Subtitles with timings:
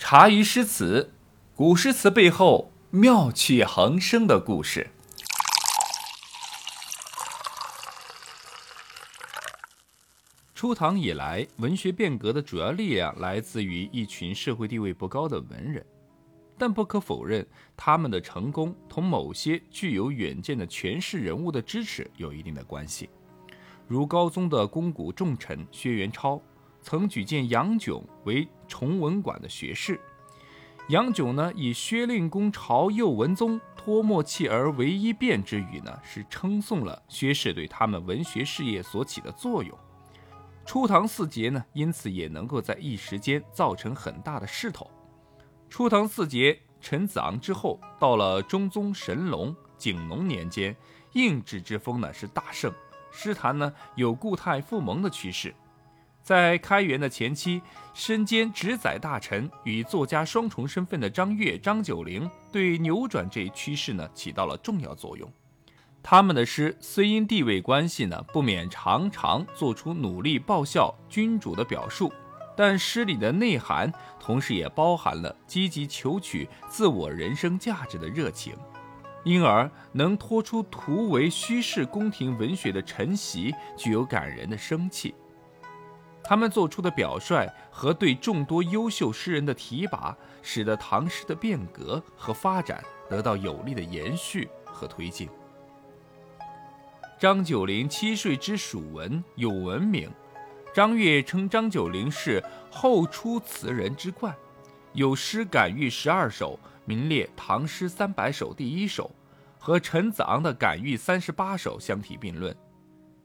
[0.00, 1.12] 茶余诗词，
[1.54, 4.88] 古诗词背后妙趣横生的故事。
[10.54, 15.84] 初唐以来，文学变革的主要力量来自于一群社会地位不高的文人，
[16.58, 17.46] 但不可否认，
[17.76, 23.10] 他们的成功同某些具有远见的权势人物的支持有一定的关系。
[23.86, 26.40] 如高宗的肱骨重臣薛元超，
[26.82, 30.00] 曾举荐杨炯为崇文馆的学士。
[30.88, 39.76] 杨炯呢，以薛令公朝右文宗托莫弃儿为一辩之语呢，是称颂了薛氏对他们文学事业所起的作用。
[40.66, 44.90] 初唐四杰呢，因此也能够在一时间造成很大的势头。
[45.68, 50.74] 初唐四杰陈子昂之后，到了中宗神龙、景龙年间，
[51.12, 52.72] 应制之风呢是大盛，
[53.12, 55.54] 诗坛呢有固态复萌的趋势。
[56.22, 57.60] 在开元的前期，
[57.92, 65.30] 身兼执宰大臣与作家双重身份的张悦、张九龄，对扭转这一趋势呢起到了重要作用。
[66.02, 72.12] 他们的诗虽因地位关系呢，不免常常做出努力报效君主的表述，
[72.56, 78.54] 但诗里的内涵同时也包含了积极求取自我人生价值的热情，
[79.24, 85.14] 因而能托出图为虚饰宫廷文学的晨曦，具有感人的生气。
[86.30, 95.28] 他们做出的表率和对众多优秀诗人的提拔，使得唐诗的变革和发展得到有力的延续和推进。
[97.18, 100.08] 张九龄七岁之蜀文有文名，
[100.72, 104.32] 张悦称张九龄是后出词人之冠，
[104.92, 109.10] 有诗感遇十二首，名列唐诗三百首第一首，
[109.58, 112.56] 和陈子昂的感遇三十八首相提并论。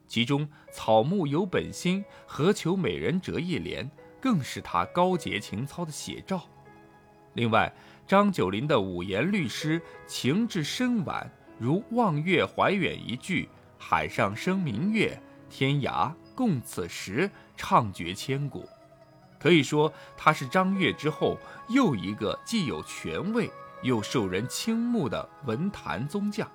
[0.06, 3.90] 其中“草木有本心，何求美人折”一联，
[4.20, 6.42] 更是他高洁情操的写照。
[7.34, 7.72] 另外，
[8.06, 13.48] 张九龄的五言律诗情致深婉，如“望月怀远”一句。
[13.78, 18.66] 海上生明月，天涯共此时，唱绝千古。
[19.38, 21.36] 可以说，他是张悦之后
[21.68, 23.50] 又一个既有权位
[23.82, 26.50] 又受人倾慕的文坛宗将。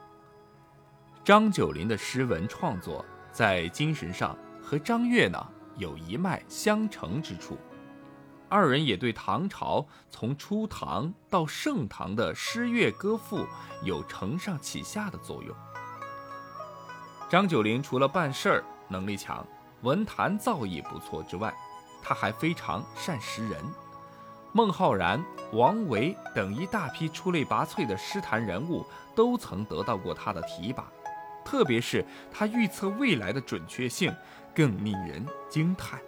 [1.24, 5.48] 张九龄的诗文创作在精神上和张悦呢
[5.78, 7.58] 有一脉相承之处，
[8.50, 13.46] 二人也对唐朝从初唐到盛唐的诗乐歌赋
[13.84, 15.56] 有承上启下的作用。
[17.30, 19.46] 张九龄除了办事儿能力强、
[19.84, 21.54] 文坛造诣不错之外，
[22.04, 23.64] 他还非常善识人。
[24.52, 30.92] 孟浩然、王维等一大批出类拔萃的诗坛人物都曾得到过他的提拔，
[31.44, 34.14] 特别是他预测未来的准确性
[34.54, 36.00] 更令人惊叹。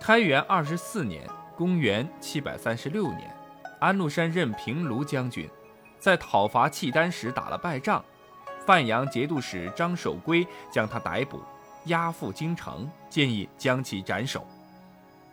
[0.00, 3.34] 开元二十四年（公元736年），
[3.80, 5.48] 安禄山任平卢将军，
[5.98, 8.04] 在讨伐契丹时打了败仗。
[8.66, 11.42] 范阳节度使张守珪将他逮捕，
[11.86, 14.46] 押赴京城，建议将其斩首。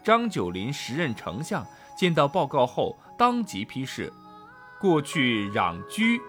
[0.04, 1.66] 张九龄时任丞相，
[1.98, 4.12] 见到报告后，当即批示：
[4.80, 6.20] 过去攘居，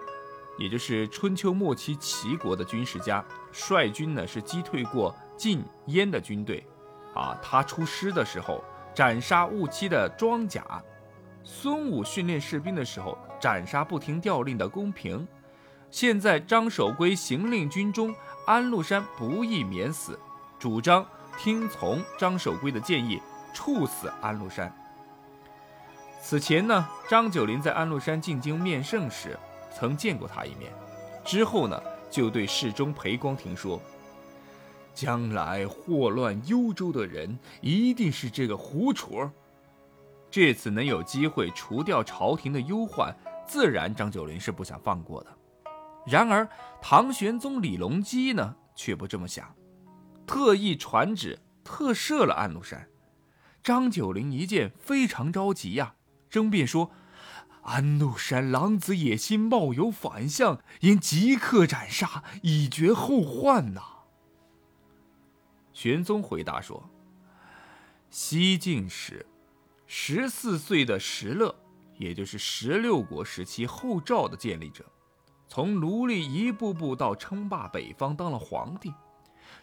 [0.59, 6.63] 也就是春秋末期齐国的军事家，率军呢是击退过晋燕的军队。
[7.15, 10.61] 啊，他出师的时候斩杀误期的装甲；
[11.43, 15.27] 孙武训练士兵的时候斩杀不听调令的宫平。
[15.89, 18.13] 现在张守珪行令军中，
[18.45, 20.19] 安禄山不易免死，
[20.59, 21.03] 主张
[21.37, 23.19] 听从张守珪的建议，
[23.53, 24.71] 处死安禄山。
[26.21, 29.35] 此前呢，张九龄在安禄山进京面圣时，
[29.71, 30.71] 曾见过他一面，
[31.23, 33.81] 之后呢，就对侍中裴光庭说
[34.93, 39.29] ：“将来祸乱幽州的人，一定是这个胡楚。
[40.31, 43.15] 这次能有机会除掉朝廷的忧患，
[43.47, 45.37] 自然张九龄是不想放过的。”
[46.05, 46.47] 然而，
[46.81, 49.53] 唐玄宗李隆基呢，却不这么想，
[50.25, 52.87] 特意传旨特赦了安禄山。
[53.61, 55.93] 张九龄一见，非常着急呀，
[56.29, 56.89] 争辩说
[57.69, 63.81] ：“安禄山狼子野心，冒有反相，应即刻斩杀，以绝后患呐。”
[65.71, 66.89] 玄宗回答说
[68.09, 69.27] ：“西晋时，
[69.85, 71.55] 十四岁的石勒，
[71.99, 74.83] 也就是十六国时期后赵的建立者。”
[75.47, 78.93] 从奴隶一步步到称霸北方，当了皇帝。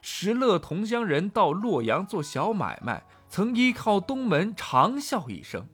[0.00, 5.68] 石勒同乡人到洛阳做小买卖，曾依靠东门长啸一声。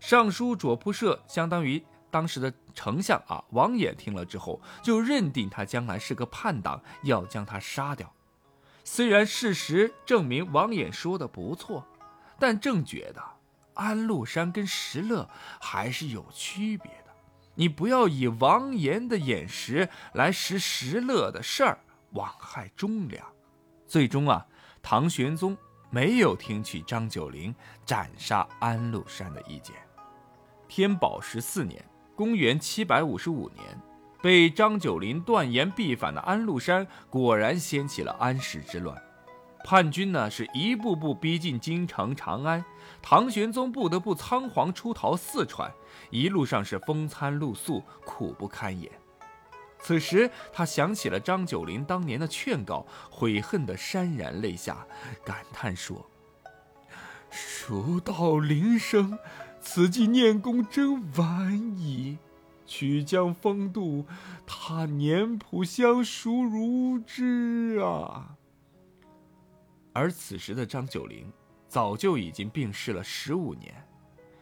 [0.00, 8.12] 尚书左仆射相当于当时的丞相啊，王衍听了之后就认定他将来是个叛党，要将他杀掉。
[8.84, 11.84] 虽然事实证明王衍说的不错，
[12.38, 13.22] 但正觉得
[13.74, 15.28] 安禄山跟石勒
[15.60, 17.12] 还是有区别的。
[17.54, 21.78] 你不要以王延的眼识来识石勒的事儿，
[22.12, 23.26] 枉害忠良。
[23.86, 24.46] 最终啊，
[24.82, 25.56] 唐玄宗
[25.90, 27.54] 没有听取张九龄
[27.84, 29.74] 斩杀安禄山的意见。
[30.76, 31.82] 天宝十四年
[32.14, 33.64] （公元755年），
[34.20, 38.94] 被张九龄断言必反的安禄山，果然掀起了安史之乱。
[39.64, 42.62] 叛军呢是一步步逼近京城长安，
[43.00, 45.72] 唐玄宗不得不仓皇出逃四川，
[46.10, 48.92] 一路上是风餐露宿，苦不堪言。
[49.78, 54.86] 此时他想起了张九龄当年的劝告，悔恨的潸然泪下，
[55.24, 56.06] 感叹说
[57.32, 59.18] ：“蜀道林声，
[59.66, 62.16] 此际念功真晚矣。
[62.64, 64.06] 曲江风度，
[64.46, 68.36] 他年谱相熟如之啊。”
[69.92, 71.30] 而此时的张九龄，
[71.68, 73.74] 早就已经病逝了十五年，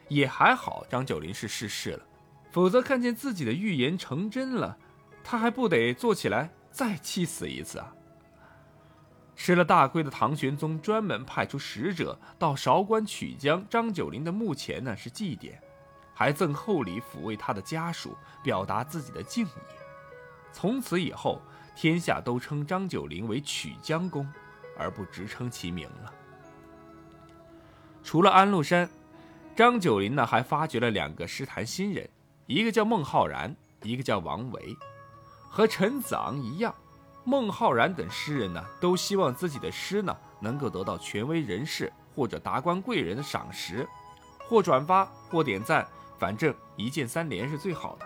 [0.09, 2.05] 也还好，张九龄是逝世了，
[2.51, 4.77] 否则看见自己的预言成真了，
[5.23, 7.93] 他还不得坐起来再气死一次啊！
[9.35, 15.53] 吃了大亏的唐玄宗专门派出使者到韶关曲江张九龄的墓前呢，是祭奠，
[16.13, 19.49] 还赠厚礼抚慰他的家属，表达自己的敬意。
[20.51, 21.41] 从此以后，
[21.75, 24.27] 天下都称张九龄为曲江公。
[24.77, 26.13] 而不直称其名了。
[28.03, 28.89] 除了安禄山，
[29.55, 32.09] 张九龄呢还发掘了两个诗坛新人，
[32.45, 34.75] 一个叫孟浩然，一个叫王维。
[35.49, 36.75] 和陈子昂一样，
[37.25, 43.85] 孟浩然等诗人呢都希望自己的诗呢能够得到权威人士或者达官贵人的赏识，
[44.47, 45.85] 或转发，或点赞，
[46.19, 48.05] 反正一键三连是最好的。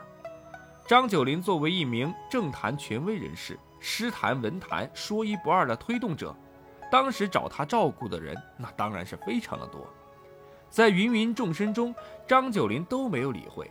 [0.88, 6.36] 张九龄作为一名政坛权威人士，诗坛文坛说一不二的推动者。
[6.92, 9.88] 当时找他照顾的人，那当然是非常的多。
[10.72, 11.94] 在芸芸众生中，
[12.26, 13.70] 张九龄都没有理会，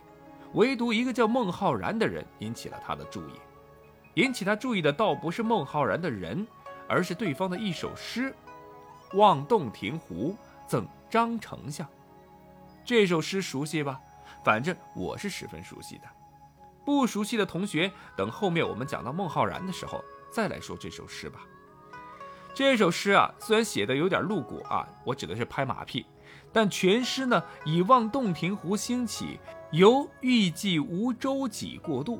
[0.53, 3.33] 唯独一个叫孟浩然的人引起了他的注意。
[4.19, 6.45] 引起他注意的倒不是孟浩然的人，
[6.89, 8.35] 而是对方的一首诗
[9.17, 10.35] 《望洞庭湖
[10.67, 11.87] 赠张丞相》。
[12.83, 13.97] 这首诗熟悉吧？
[14.43, 16.03] 反正我是十分熟悉的。
[16.83, 21.39] 不熟悉的同学，等后面我们讲到孟浩然的时候再来说这首诗吧。
[22.53, 26.05] 这首诗啊，虽然写的有点露骨啊，我指的是拍马屁，
[26.51, 29.39] 但全诗呢以望洞庭湖兴起，
[29.71, 32.19] 由欲济无舟楫过渡，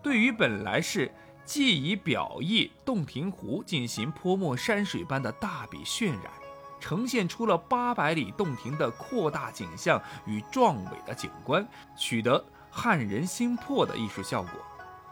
[0.00, 1.10] 对于本来是
[1.44, 6.30] 既以表意洞庭湖进行泼墨山水般的大笔渲染，
[6.78, 11.66] 呈现出了八百里洞庭的扩大景象与壮伟的景观，
[11.96, 14.52] 取得撼人心魄的艺术效果。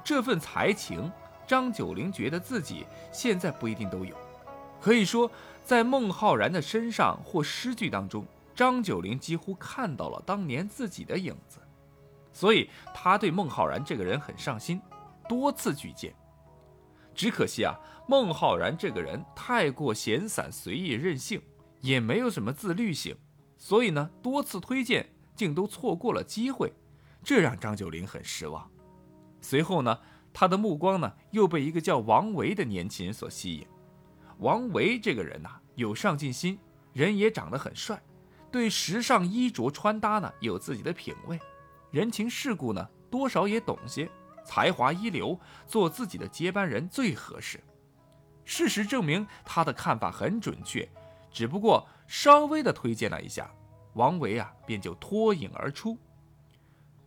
[0.05, 1.11] 这份才情，
[1.47, 4.15] 张九龄觉得自己现在不一定都有。
[4.81, 5.31] 可以说，
[5.65, 11.59] 在孟浩然的身上或诗句当中，张九龄几乎看到了当年自己的影子，
[12.33, 14.81] 所以他对孟浩然这个人很上心，
[15.29, 16.15] 多次举荐。
[17.15, 17.75] 只可惜啊，
[18.09, 21.43] 孟浩然这个人太过闲散随意任性，
[21.81, 23.17] 也没有什么自律性，
[23.57, 26.73] 所以呢，多次推荐竟都错过了机会，
[27.25, 28.71] 这让张九龄很失望。
[29.41, 29.99] 随后呢，
[30.33, 33.67] 他的目光呢又被一个叫王维的年轻人所吸引。
[34.39, 36.57] 王维这个人呐，有上进心，
[36.93, 38.01] 人也长得很帅，
[38.53, 41.37] 对时尚衣着穿搭呢有自己的品味，
[41.91, 44.09] 人情世故呢多少也懂些，
[44.49, 47.63] 才华一流，做自己的接班人最合适。
[48.47, 50.89] 事实证明，他的看法很准确，
[51.31, 53.51] 只不过稍微的推荐了一下，
[53.93, 55.99] 王维啊便就脱颖而出。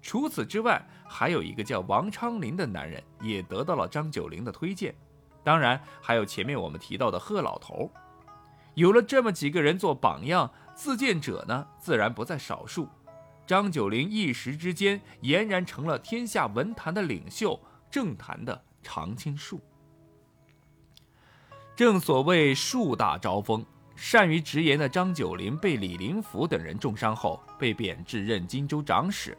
[0.03, 4.93] 除此之外，还有一个叫王昌龄的男人也得到了张九龄的推荐。
[5.43, 7.89] 当然，还有前面我们提到的贺老头，
[8.75, 12.87] 有了这么几个人做榜样，自荐者呢自然不在少数。
[13.45, 19.59] 张九龄一时之间俨然成了天下文坛的领袖，政坛的常青树。
[21.75, 29.37] 正所谓树大招风，善于直言的张九龄被李林甫等人重伤后，被贬至任荆州长史，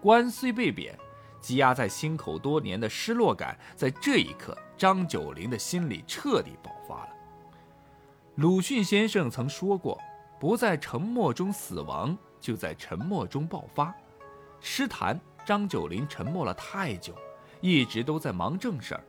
[0.00, 0.98] 官虽被贬。
[1.40, 7.08] 积压在心口多年的失落感，在这一刻，张九龄的心里彻底爆发了。
[8.36, 10.00] 鲁迅先生曾说过
[10.38, 13.94] ：“不在沉默中死亡，就在沉默中爆发。”
[14.60, 17.14] 诗坛，张九龄沉默了太久，
[17.62, 19.04] 一直都在忙正事儿。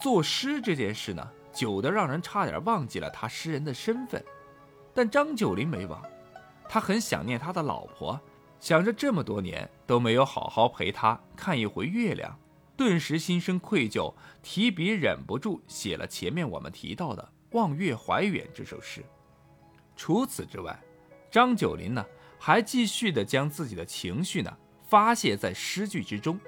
[0.00, 4.24] 作诗这件事呢，久得让人差点忘记了他诗人的身份。
[4.92, 6.02] 但张九龄没忘，
[6.68, 8.20] 他很想念他的老婆。
[8.60, 12.36] 想着这么多年都没有好好陪她看一回月亮，
[12.76, 17.22] 顿时心生愧疚，提笔忍不住写了前面我们提到的
[17.56, 19.04] 《望月怀远》这首诗。
[19.94, 20.76] 除此之外，
[21.30, 22.04] 张九龄呢
[22.38, 24.56] 还继续的将自己的情绪呢
[24.88, 26.38] 发泄在诗句之中。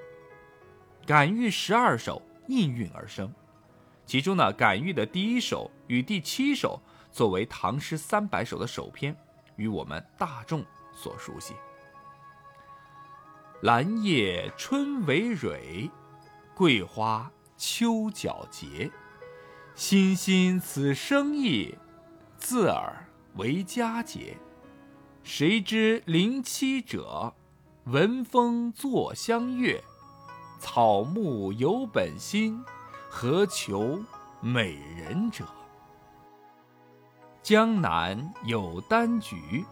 [1.05, 3.33] 感遇十二首应运而生，
[4.05, 6.79] 其中呢感遇的第一首与第七首
[7.11, 9.15] 作为唐诗三百首的首篇，
[9.55, 11.53] 与我们大众所熟悉。
[13.61, 15.89] 兰叶春为蕊，
[16.55, 18.89] 桂花秋皎洁。
[19.75, 21.77] 欣欣此生意，
[22.37, 24.37] 自尔为佳节。
[25.23, 27.33] 谁知林栖者，
[27.85, 29.81] 闻风坐相悦。
[30.59, 32.63] 草木有本心，
[33.09, 33.99] 何求
[34.39, 35.45] 美人者？
[37.43, 39.63] 江南有丹菊，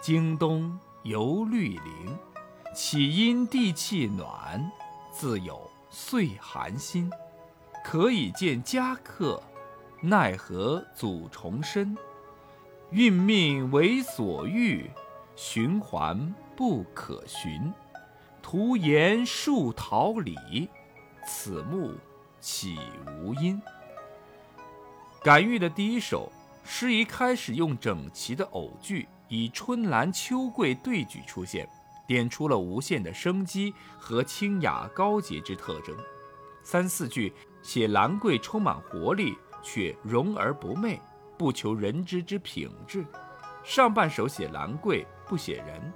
[0.00, 2.16] 京东有绿林。
[2.74, 4.70] 岂因地气暖，
[5.10, 7.10] 自有岁寒心。
[7.84, 9.42] 可以见佳客，
[10.00, 11.96] 奈何阻重申？
[12.90, 14.90] 运命为所欲，
[15.36, 17.70] 循环不可寻。
[18.40, 20.68] 徒言树桃李，
[21.26, 21.92] 此木
[22.40, 22.78] 岂
[23.20, 23.60] 无因？
[25.22, 26.32] 感遇的第一首
[26.64, 31.68] 诗一开始用整齐的偶句，以春兰秋桂对举出现。
[32.06, 35.94] 点出了无限的生机和清雅高洁之特征。
[36.62, 40.98] 三四句写兰桂充满活力，却容而不媚，
[41.38, 43.06] 不求人知之品质。
[43.64, 45.92] 上半首写兰桂，不写人。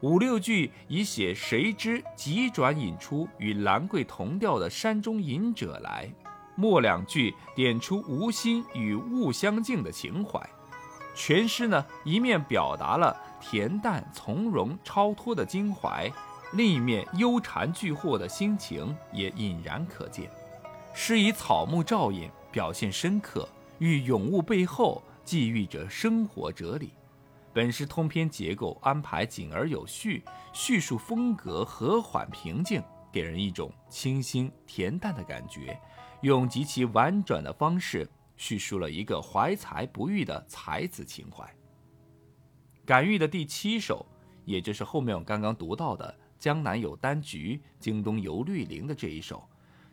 [0.00, 6.08] 五六句以写谁知急转引出与兰桂同调的山中隐者来。
[6.54, 10.40] 末两句点出无心与物相敬的情怀。
[11.14, 13.14] 全诗呢，一面表达了。
[13.38, 16.10] 恬淡从容、超脱的襟怀，
[16.54, 20.28] 另一面忧蝉巨惑的心情也隐然可见。
[20.94, 26.92] 诗以草木照应，表现深刻，寓咏物背后寄寓着生活哲理。
[27.52, 35.78] 本诗通篇结构安排紧而有序，叙述风格和缓平静，给人一种清新恬淡的感觉。
[36.22, 41.46] 用极其婉转的方式叙述了一个怀才不遇的才子情怀。
[42.84, 44.04] 感遇的第七首，
[44.44, 49.46] 也就是后面我刚刚读到的“江南有丹菊，京东游绿林”的这一首，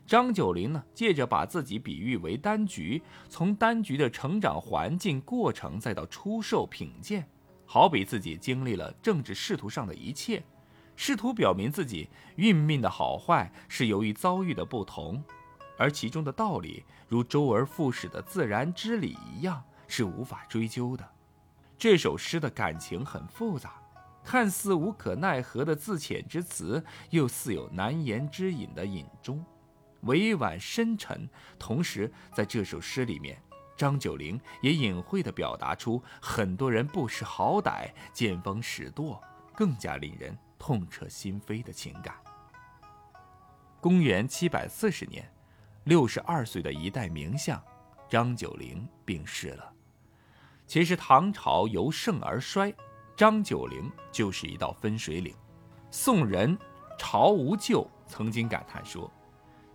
[0.06, 7.26] 张九龄呢，借着把自己比喻为丹橘，从丹橘的成长环境过程，再到出售品鉴，
[7.64, 10.42] 好比自己经历了政治仕途上的一切，
[10.94, 15.24] 试图表明自己运命的好坏是由于遭遇的不同，
[15.78, 21.08] 而其中的道理，如周而复始的自然之理一样，是无法追究的。
[21.78, 23.82] 这首诗的感情很复杂，
[24.22, 29.42] 看似无可奈何的自遣之词，又似有难言之隐的隐衷，
[30.04, 31.28] 委婉深沉。
[31.58, 33.40] 同时，在这首诗里面，
[33.76, 39.22] 张九龄也隐晦地表达出很多人不识好歹、见风使舵，
[39.54, 42.14] 更加令人痛彻心扉的情感。
[43.80, 45.30] 公元七百四十年，
[45.84, 47.62] 六十二岁的一代名相
[48.08, 49.72] 张九龄病逝了。
[50.66, 52.72] 其实唐朝由盛而衰，
[53.14, 55.34] 张九龄就是一道分水岭。
[55.90, 56.56] 宋人
[56.98, 59.12] 朝无咎曾经感叹说：“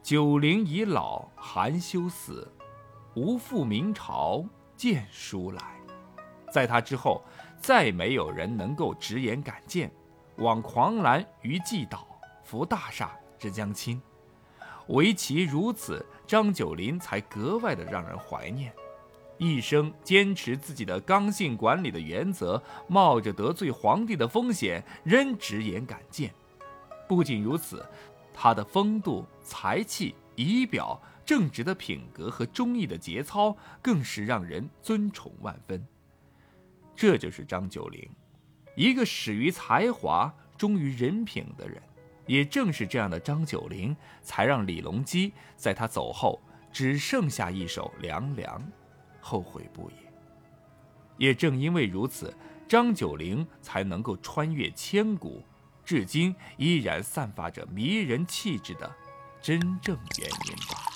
[0.02, 2.52] 九龄已老含羞死，
[3.16, 4.44] 无复明朝
[4.76, 5.62] 见书来。”
[6.52, 7.24] 在他之后，
[7.60, 9.92] 再没有人能够直言敢谏，
[10.38, 12.08] 望狂澜于既倒，
[12.44, 14.02] 扶大厦之将倾。
[14.88, 18.74] 唯其如此，张九龄才格外的让人怀念。
[19.38, 26.34] 一生坚持自己的刚性管理的原则，冒着得罪皇帝的风险，仍直言敢谏。
[27.08, 27.86] 不仅如此，
[28.42, 35.86] 他的风度、才气、仪表、正直的品格和忠义的节操，更是让人尊崇万分。
[36.96, 38.10] 这就是张九龄，
[38.78, 41.84] 一个始于才华、忠于人品的人。
[42.28, 46.42] 也正是这样的张九龄，才让李隆基在他走后
[46.72, 48.58] 只剩下一首《凉凉》。
[49.20, 49.96] 后悔不已。
[51.18, 52.34] 也正因为如此，
[52.70, 55.44] 张九龄才能够穿越千古，
[55.90, 58.96] 至今依然散发着迷人气质的
[59.42, 60.89] 真正原因吧。